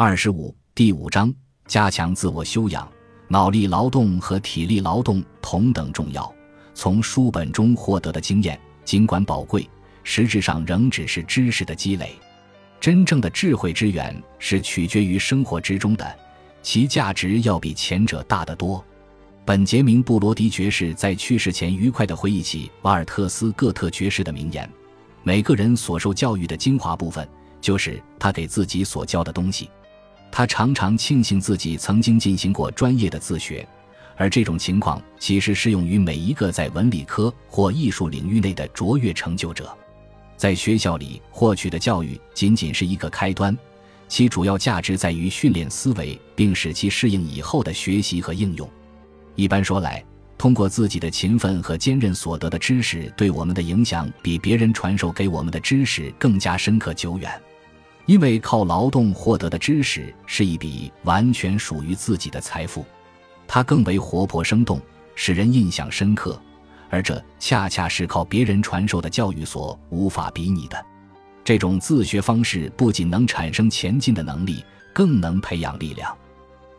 [0.00, 1.34] 二十五第五章
[1.66, 2.88] 加强自我修养，
[3.26, 6.32] 脑力劳动和体力劳动同等重要。
[6.72, 9.68] 从书本中获得的经验，尽管宝贵，
[10.04, 12.12] 实质上仍只是知识的积累。
[12.78, 16.16] 真正的智慧之源是取决于生活之中的，
[16.62, 18.84] 其价值要比前者大得多。
[19.44, 24.70] 本杰明·布罗迪爵士在去世前愉快地回忆起瓦尔特斯·戈特爵士的名言
[25.24, 27.28] ：“每个人所受教育的精华部分，
[27.60, 29.68] 就是他给自己所教的东西。”
[30.30, 33.66] 他常常庆幸自己曾经进行过专业的自学，
[34.16, 39.76] 而这种情况其实适用于每一个在文理科或艺术领域内的卓越成就者。
[40.36, 43.56] 在学校里获取的教育仅仅是一个开端，
[44.06, 48.68] 其主要价值在于训练思维，并使其适应以后的学习和应用。
[49.34, 50.04] 一般说来，
[50.36, 57.28] 通过自己的勤奋和坚韧所得的知识，对我们的影响比别人传授给我们的知识更加深刻久远。
[58.08, 62.82] 因为靠劳动获得的知识是一笔完全属于自己的财富，
[63.46, 64.80] 它更为活泼生动，
[65.14, 66.40] 使人印象深刻，
[66.88, 70.86] 而这恰恰是靠别人传授的教育所无法比拟的。
[71.44, 76.16] 这种自学方式不仅能产生前进的能力，更能培养力量。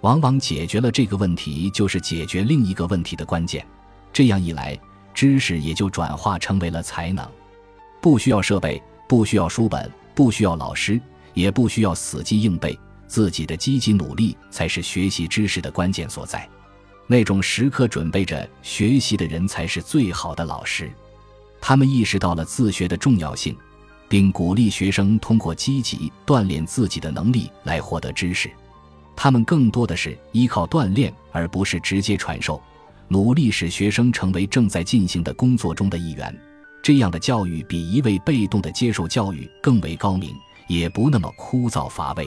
[0.02, 3.64] 往往解决了这个问题，就是解决另一个问题的关键。
[4.12, 4.75] 这样一来，
[5.14, 7.23] 知识也就转化成为了才能。
[8.02, 11.00] 不需要设备，不需要书本，不需要老师，
[11.40, 16.48] 也不需要死记硬背，自己的积极努力才是学习知识的关键所在。
[17.08, 20.92] 那种时刻准备着学习的人，才是最好的老师。
[21.62, 23.56] 他们意识到了自学的重要性，
[24.09, 28.52] 并鼓励学生通过积极锻炼自己的能力来获得知识。
[29.16, 32.62] 他们更多的是依靠锻炼，而不是直接传授，
[33.08, 36.38] 努力使学生成为正在进行的工作中的一员。
[36.84, 40.34] 这样的教育比一味被动的接受教育更为高明，
[40.70, 42.25] 也不那么枯燥乏味。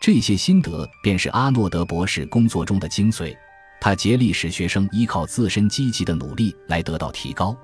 [0.00, 3.36] 这些心得便是阿诺德博士工作中的精髓。
[3.80, 7.54] 他竭力使学生依靠自身积极的努力来得到提高，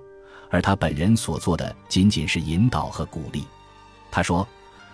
[0.51, 3.47] 而他本人所做的仅仅是引导和鼓励。
[4.11, 4.47] 他说：“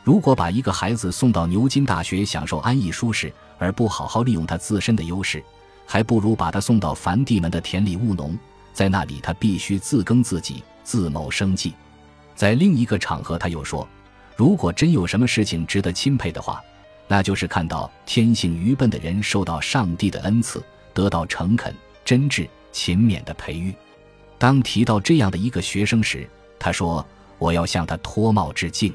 [0.04, 5.42] 如果把一个孩子送到牛津大学享受安逸舒适，而不好好利用他自身的优势，
[5.84, 8.38] 还不如把他送到梵蒂门的田里务农，
[8.72, 11.74] 在那里他必须自耕自己，自谋生计。
[12.36, 13.88] 在另一个场合，他又说
[14.36, 16.62] ：“如果真有什么事情值得钦佩的话，
[17.08, 21.74] 那就是看到天性愚笨的人受到上帝的恩赐，得到诚恳、
[22.04, 23.74] 真挚、勤勉的培育。”
[24.38, 27.04] 当提到这样的一个学生时，他说
[27.38, 28.94] ：“我要向他脱帽致敬。”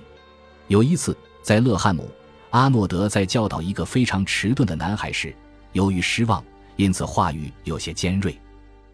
[0.69, 2.09] 有一次在勒汉姆。
[2.51, 5.33] 阿诺德在教导一个非常迟钝的男孩时，
[5.71, 6.43] 由于失望，
[6.75, 8.37] 因此话语有些尖锐。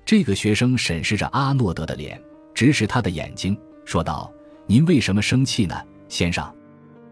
[0.05, 2.21] 这个学生审视着阿诺德的脸，
[2.53, 4.31] 直视他的眼睛，说道
[4.67, 5.75] ：“您为什么生气呢，
[6.09, 6.45] 先生？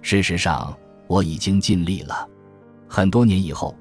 [0.01, 0.75] 事实上，
[1.07, 2.27] 我已经尽力了。”
[2.87, 3.75] 很多年以后，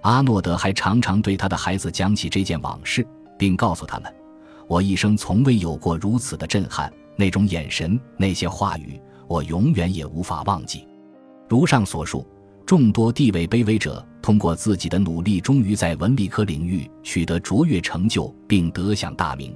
[0.00, 3.06] 阿诺德还常常对他的孩子讲起这件往事，
[3.38, 4.12] 并告诉他们
[4.66, 10.86] ：“我一生从未有过如此的震撼，那种眼神，那些话语，我永远也无法忘记。”
[11.48, 12.26] 如上所述，
[12.64, 19.54] 众多地位卑微者通过自己的努力，终于在文理科领域取得卓越成就，并得享大名。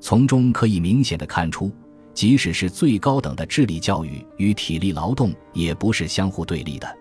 [0.00, 1.72] 从中可以明显的看出，
[2.16, 6.98] 即使是最高等的智力教育与体力劳动也不是相互对立的。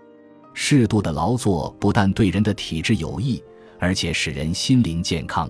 [0.53, 3.42] 适度的劳作不但对人的体质有益，
[3.80, 5.50] 而且使人心灵健康。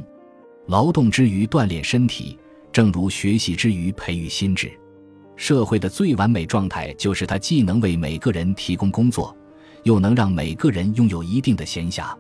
[0.68, 2.38] 劳动之余锻炼身体，
[2.72, 4.72] 正如学习之余培育心智。
[5.36, 9.36] 社会的最完美状态，就是它既能为每个人提供工作，
[9.82, 12.16] 又能让每个人拥有一定的闲暇。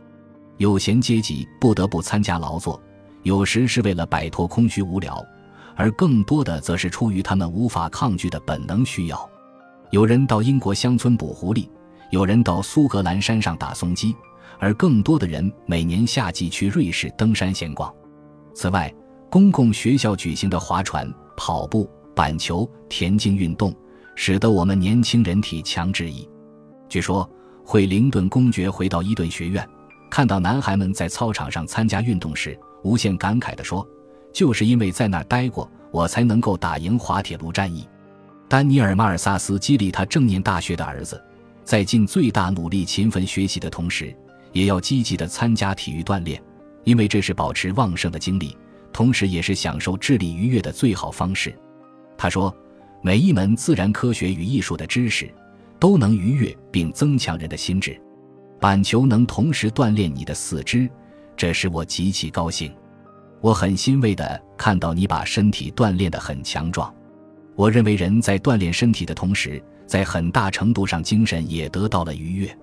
[0.57, 2.81] 有闲阶级不得不参加劳作，
[3.21, 5.23] 有时是为了摆脱空虚无聊，
[5.75, 9.29] 而更多的则是出于他们无法抗拒的本能需要。
[9.91, 11.69] 有人到英国乡村捕狐狸，
[12.11, 14.15] 有人到苏格兰山上打松鸡，
[14.59, 17.93] 而更多的人每年夏季去瑞士登山闲逛。
[18.53, 18.93] 此外，
[19.29, 21.89] 公共学校举行的划船、跑步。
[22.15, 23.75] 板球、田径运动，
[24.15, 26.25] 使得我们年轻人体强质疑。
[26.87, 27.29] 据说，
[27.61, 29.67] 惠灵顿公爵回到伊顿学院，
[30.09, 33.85] 看到男孩们在操场上参加运动时，无限感慨地说
[34.35, 37.87] ：“就是因为在那儿待过，我才能够打赢滑铁卢战役。”
[38.49, 41.23] 丹尼尔·马尔萨斯激励他正念大学的儿子，
[41.63, 44.13] 在尽最大努力勤奋学习的同时，
[44.51, 46.39] 也要积极地参加体育锻炼，
[46.83, 48.57] 因为这是保持旺盛的精力，
[48.91, 51.57] 同时也是享受智力愉悦的最好方式。
[52.17, 52.53] 他说
[53.01, 55.33] ：“每一门自然科学与艺术的知识，
[55.79, 57.97] 都能愉悦并增强人的心智。
[58.59, 60.89] 板球能同时锻炼你的四肢，
[61.37, 62.69] 这使我极其高兴。
[63.45, 66.91] 我很欣慰地看到你把身体锻炼得很强壮。
[67.55, 72.57] 我认为人在锻炼身体的同时，在很大程度上精神也得到了愉悦。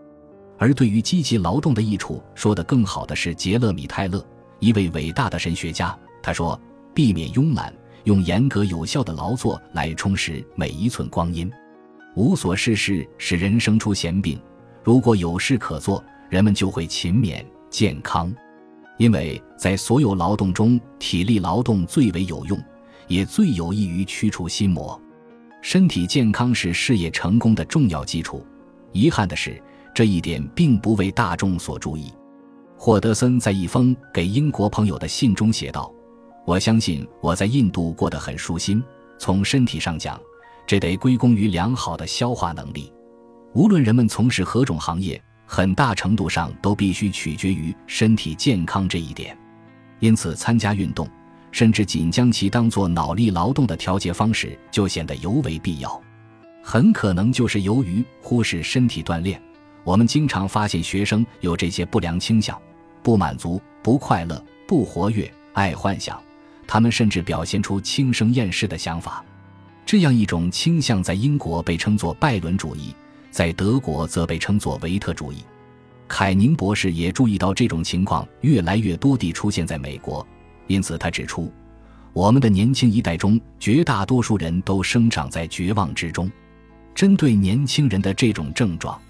[0.58, 4.26] 而对于积极劳动的益处说得更好的是杰勒米·泰勒，
[4.58, 5.96] 一位伟大的神学家。
[6.20, 6.60] 他说
[6.92, 11.48] ：“避免慵懒，用严格有效的劳作来充实每一寸光阴。
[12.16, 14.36] 无所事事使人生出闲病，
[14.82, 17.40] 如果有事可做，人们就会勤勉
[17.70, 18.34] 健康。
[18.98, 22.58] 因为在所有劳动中，体力劳动最为有用，
[23.08, 25.00] 也最有益于驱除心魔。
[25.60, 28.44] 身体健康是事业成功的重要基础。
[28.92, 29.60] 遗憾的是。”
[29.94, 32.10] 这一点并不为大众所注意。
[32.78, 35.92] 霍德森在一封给英国朋友的信中写道
[36.48, 38.82] ：“我相信我在印度过得很舒心。
[39.18, 40.18] 从身体上讲，
[40.66, 42.90] 这得归功于良好的消化能力。
[43.52, 45.22] 无论人们从事何种行业，
[45.54, 49.36] 很大程度上都必须取决于身体健康这一点。
[50.00, 51.06] 因此，参加运动，
[51.50, 56.02] 甚至仅将其当作脑力劳动的调节方式，就显得尤为必要。
[56.62, 59.38] 很可能就是由于忽视身体锻炼。”
[59.84, 62.58] 我们经常发现学生有这些不良倾向：
[63.02, 66.18] 不满足、不快乐、不活跃、爱幻想。
[66.66, 69.22] 他们甚至表现出轻生厌世的想法。
[69.84, 72.94] 这样一种倾向在英国被称作拜伦主义，
[73.32, 75.38] 在德国则被称作维特主义。
[76.06, 80.24] 凯宁博士也注意到这种情况越来越多地出现在美国，
[80.68, 81.50] 因此他指出，
[82.12, 86.30] 我们的年轻一代中绝大多数人都生长在绝望之中。
[86.94, 89.00] 针对年轻人的这种症状。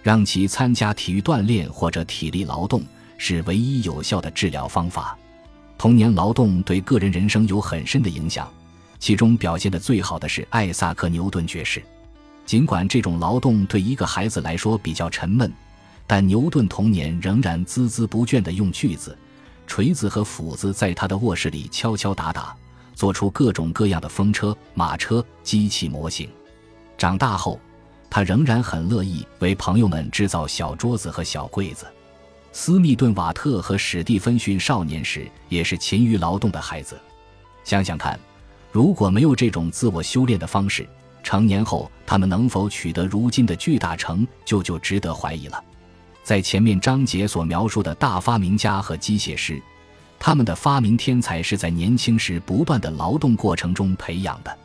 [0.00, 2.82] 让其参加体育锻炼或者体力劳动
[3.18, 5.18] 是唯一有效的治疗方法。
[5.76, 8.50] 童年劳动对个人人生有很深的影响，
[8.98, 11.82] 其中表现的最好的是艾萨克·牛顿爵士。
[12.48, 15.52] 尽管这种劳动对一个孩子来说比较沉闷，
[16.06, 19.14] 但牛顿童年仍然孜孜不倦地用锯子、
[19.66, 22.56] 锤子和斧子在他的卧室里敲敲打打，
[22.94, 26.26] 做出各种各样的风车、马车、机器模型。
[26.96, 27.60] 长大后。
[28.10, 31.84] 他仍然很乐意为朋友们制造小桌子和小柜子。
[32.52, 36.98] 斯密顿·瓦特和史蒂芬逊少年时也是勤于劳动的孩子。
[37.64, 38.18] 想想看，
[38.72, 40.88] 如果没有这种自我修炼的方式，
[41.28, 45.62] 成年后他们能否取得如今的巨大成就就值得怀疑了。
[46.22, 49.60] 在前面章节所描述的大发明家和机械师，
[50.18, 54.58] 他们的发明天才是在年轻时不断的劳动过程中培养的，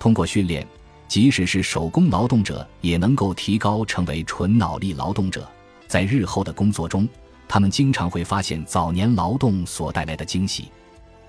[0.00, 0.66] 通过训练。
[1.06, 5.48] 即使是手工劳动者也能够提高成为纯脑力劳动者，
[5.86, 7.08] 在日后的工作中，
[7.46, 10.72] 他们经常会发现早年劳动所带来的惊喜。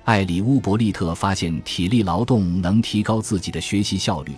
[0.05, 4.33] 艾里乌伯利特发现体力劳动能提高自己的学习效率，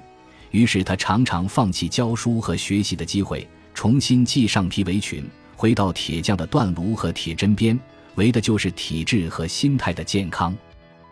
[0.53, 7.77] 于是他常常放弃教书和学习的机会，重新系上皮围裙，回到铁匠的锻炉和铁针边，
[8.15, 10.55] 为的就是体质和心态的健康。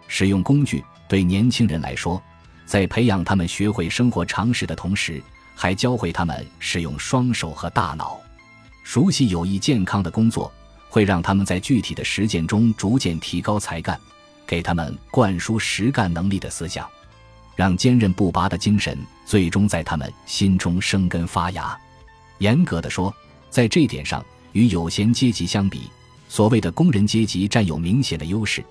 [0.08, 2.22] 使用工具对年轻人来说。
[2.64, 5.22] 在培养他们学会生活常识的同时，
[5.56, 8.18] 还教会他们使用双手和大脑。
[8.84, 10.50] 熟悉有益健康的工作，
[10.88, 14.00] 会让他们在具体的实践中逐渐提高才干，
[14.48, 16.88] 给他们灌输实干能力的思想，
[17.62, 21.80] 让坚韧不拔的精神最终在他们心中生根发芽。
[22.40, 23.14] 严格的说，
[23.52, 25.82] 在这点上，与有闲阶级相比，
[26.28, 28.66] 所谓的工人阶级占有明显的优势。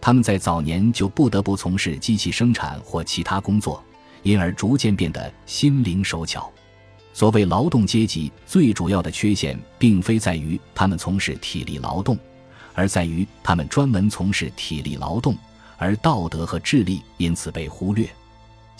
[0.00, 3.80] 他们在早年就不得不从事机器生产或其他工作，
[4.24, 6.50] 因而逐渐变得心灵手巧。
[7.12, 12.18] 所谓劳动阶级最主要的缺陷，并非在于他们从事体力劳动，
[12.74, 15.38] 而在于他们专门从事体力劳动，
[15.78, 18.10] 而道德和智力因此被忽略。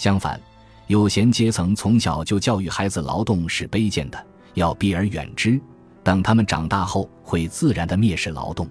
[0.02, 0.40] 相反，
[0.88, 5.60] 有闲阶层从小就教育孩子劳动是卑贱的，要避而远之。
[6.02, 8.68] 等他们长大后，会自然的蔑视劳动。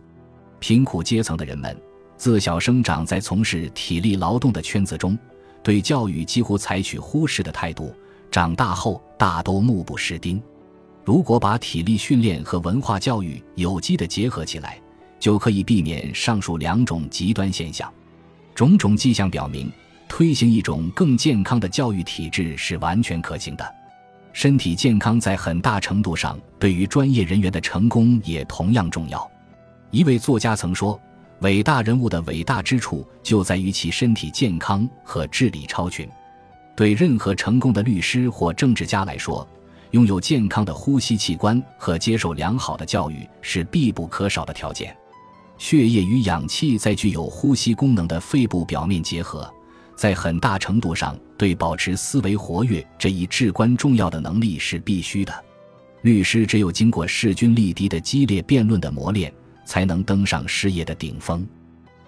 [0.59, 1.73] 贫苦阶层的人们。
[2.17, 5.17] 自小生长在从事体力劳动的圈子中，
[5.63, 7.95] 对教育几乎采取忽视的态度。
[8.29, 10.43] 长大后大都目不识丁。
[11.05, 14.77] 如果把体力训练和文化教育有机的结合起来，
[15.17, 17.89] 就可以避免上述两种极端现象。
[18.53, 19.71] 种种迹象表明，
[20.11, 23.75] 推行一种更健康的教育体制是完全可行的。
[24.33, 29.31] 身体健康在很大程度上对于专业人员的成功也同样重要。
[29.89, 30.99] 一位作家曾说。
[31.39, 36.07] 伟大人物的伟大之处就在于其身体健康和智力超群。
[36.75, 39.47] 对任何成功的律师或政治家来说，
[39.89, 44.95] 拥有健康的呼吸器官和接受良好的教育是必不可少的条件。
[45.57, 49.51] 血液与氧气在具有呼吸功能的肺部表面结合，
[50.01, 55.31] 在很大程度上对保持思维活跃这一至关重要的能力是必须的。
[56.01, 59.31] 律师只有经过势均力敌的激烈辩论的磨练。
[59.63, 61.47] 才能登上事业的顶峰。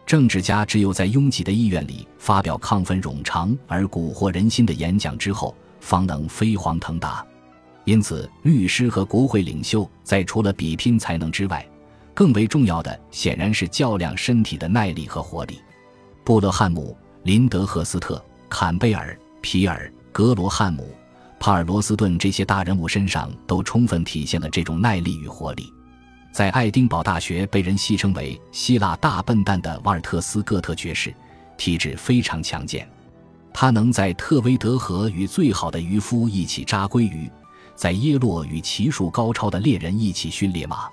[0.05, 7.25] 政治家只有在拥挤的议院里发表亢奋冗长而蛊惑人心的演讲之后，方能飞黄腾达。
[7.85, 11.65] 因此，律师和国会领袖在除了比拼才能之外，
[12.13, 15.59] 更为重要的显然是较量身体的耐力和活力。
[16.25, 20.93] 布勒汉姆、林德赫斯特、坎贝尔、皮尔、格罗汉姆、
[21.39, 25.71] 帕尔罗斯顿这些大人物身上都充分体现了这种耐力与活力。
[26.33, 31.15] 在爱丁堡大学被人戏称为“希腊大笨蛋”的瓦尔特斯·戈特爵士，
[31.57, 32.85] 体质非常强健，
[33.53, 37.31] 他能在特维德河与最好的渔夫一起扎鲑鱼。
[37.73, 40.89] 在耶洛与骑术高超的猎人一起训练马。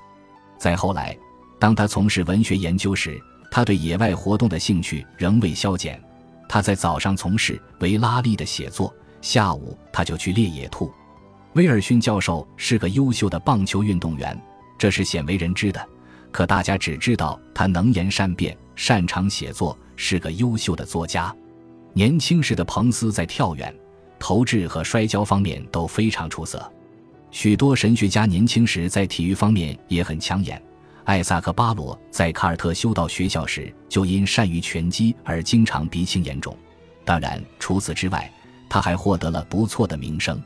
[0.59, 1.17] 再后来，
[1.59, 3.21] 当他从事文学研究时，
[3.51, 6.01] 他对野外活动的兴趣仍未消减。
[6.53, 8.93] 他在早上从事维拉利的写作，
[9.23, 10.93] 下午他就去猎野兔。
[11.53, 14.37] 威尔逊教授是个优秀的棒球运动员，
[14.77, 15.89] 这是鲜为人知的。
[16.33, 21.33] 可大家只知道他能言善辩，擅长写作，是个优秀的作家。
[21.93, 23.73] 年轻时的彭斯在跳远。
[24.19, 26.61] 投掷和摔跤方面都非常出色，
[27.31, 30.61] 许多神学家年轻时在体育方面也很抢眼。
[31.05, 36.57] 艾萨克·巴罗在卡尔特修道学校时就因善于拳击而经常鼻青眼肿。
[37.05, 38.31] 当然，除此之外，
[38.69, 40.41] 他还获得了不错的名声。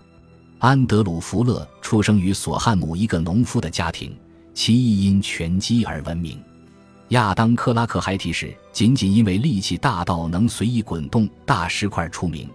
[0.60, 4.16] 安德鲁·福勒出生于索汉姆一个农夫的家庭，
[4.54, 6.42] 其亦因拳击而闻名。
[7.08, 12.48] 亚当·克拉克还提示，仅仅因为力气大到能随意滚动大石块出名。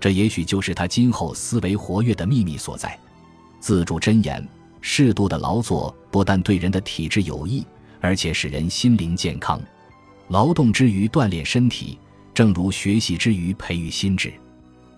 [0.00, 2.98] 这也许就是他今后思维活跃的秘密所在。
[3.60, 4.44] 自主箴言：
[4.82, 7.64] 适度的劳作不但对人的体质有益，
[8.00, 9.58] 而且使人心灵健康。
[10.28, 11.98] 劳动之余锻炼身体，
[12.34, 14.32] 正如学习之余培育心智。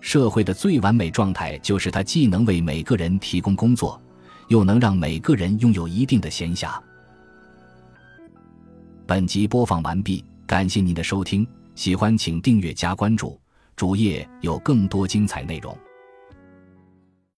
[0.01, 3.99] 社会的最完美状态就是它既能为每个人提供工作，
[4.49, 6.79] 又能让每个人拥有一定的闲暇。
[9.05, 13.39] 本集播放完毕，感谢您的收听，喜欢请订阅加关注。
[13.75, 15.77] 主页有更多精彩内容。